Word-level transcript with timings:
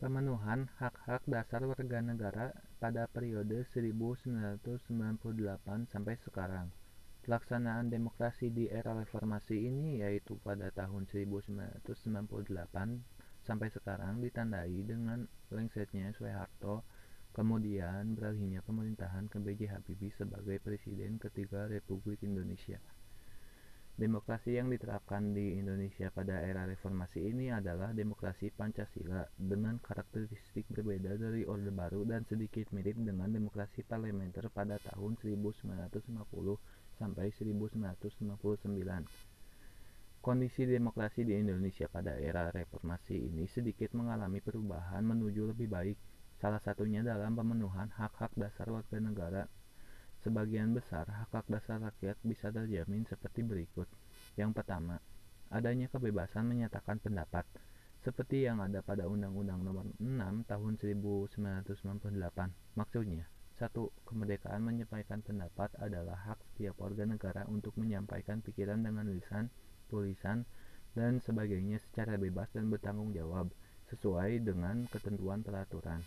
Pemenuhan 0.00 0.64
hak-hak 0.80 1.28
dasar 1.28 1.60
warga 1.68 2.00
negara 2.00 2.56
pada 2.80 3.04
periode 3.04 3.68
1998 3.68 4.64
sampai 5.92 6.16
sekarang. 6.24 6.72
Pelaksanaan 7.20 7.92
demokrasi 7.92 8.48
di 8.48 8.64
era 8.72 8.96
reformasi 8.96 9.60
ini 9.60 10.00
yaitu 10.00 10.40
pada 10.40 10.72
tahun 10.72 11.04
1998 11.04 11.84
sampai 13.44 13.68
sekarang 13.68 14.24
ditandai 14.24 14.72
dengan 14.88 15.28
lengsetnya 15.52 16.16
Soeharto, 16.16 16.80
kemudian 17.36 18.16
beralihnya 18.16 18.64
pemerintahan 18.64 19.28
ke 19.28 19.36
B.J. 19.36 19.68
Habibie 19.68 20.16
sebagai 20.16 20.64
Presiden 20.64 21.20
ketiga 21.20 21.68
Republik 21.68 22.24
Indonesia. 22.24 22.80
Demokrasi 24.00 24.56
yang 24.56 24.72
diterapkan 24.72 25.36
di 25.36 25.60
Indonesia 25.60 26.08
pada 26.08 26.40
era 26.40 26.64
reformasi 26.64 27.20
ini 27.20 27.52
adalah 27.52 27.92
demokrasi 27.92 28.48
Pancasila 28.48 29.28
dengan 29.36 29.76
karakteristik 29.76 30.72
berbeda 30.72 31.20
dari 31.20 31.44
Orde 31.44 31.68
Baru 31.68 32.08
dan 32.08 32.24
sedikit 32.24 32.72
mirip 32.72 32.96
dengan 32.96 33.28
demokrasi 33.28 33.84
parlementer 33.84 34.48
pada 34.48 34.80
tahun 34.80 35.20
1950 35.20 36.16
sampai 36.96 37.28
1959. 37.28 40.24
Kondisi 40.24 40.64
demokrasi 40.64 41.28
di 41.28 41.36
Indonesia 41.36 41.84
pada 41.84 42.16
era 42.16 42.48
reformasi 42.48 43.20
ini 43.20 43.44
sedikit 43.52 43.92
mengalami 43.92 44.40
perubahan 44.40 45.04
menuju 45.04 45.52
lebih 45.52 45.68
baik, 45.68 46.00
salah 46.40 46.64
satunya 46.64 47.04
dalam 47.04 47.36
pemenuhan 47.36 47.92
hak-hak 47.92 48.32
dasar 48.32 48.72
warga 48.72 48.96
negara 48.96 49.44
Sebagian 50.20 50.76
besar 50.76 51.08
hak-hak 51.08 51.48
dasar 51.48 51.80
rakyat 51.80 52.20
bisa 52.20 52.52
terjamin 52.52 53.08
seperti 53.08 53.40
berikut. 53.40 53.88
Yang 54.36 54.60
pertama, 54.60 55.00
adanya 55.48 55.88
kebebasan 55.88 56.44
menyatakan 56.44 57.00
pendapat, 57.00 57.48
seperti 58.04 58.44
yang 58.44 58.60
ada 58.60 58.84
pada 58.84 59.08
Undang-Undang 59.08 59.60
Nomor 59.64 59.88
6 59.96 60.44
Tahun 60.44 60.74
1998. 60.76 62.52
Maksudnya, 62.76 63.24
satu, 63.56 63.92
kemerdekaan 64.08 64.64
menyampaikan 64.64 65.20
pendapat 65.20 65.72
adalah 65.80 66.16
hak 66.32 66.40
setiap 66.52 66.80
warga 66.80 67.04
negara 67.04 67.44
untuk 67.48 67.76
menyampaikan 67.76 68.40
pikiran 68.40 68.80
dengan 68.80 69.08
lisan, 69.08 69.52
tulisan, 69.92 70.48
dan 70.96 71.20
sebagainya 71.20 71.76
secara 71.76 72.16
bebas 72.16 72.48
dan 72.56 72.72
bertanggung 72.72 73.12
jawab, 73.12 73.52
sesuai 73.92 74.44
dengan 74.44 74.88
ketentuan 74.88 75.44
peraturan. 75.44 76.00